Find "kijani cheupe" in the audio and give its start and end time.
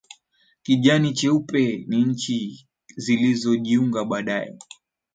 0.63-1.85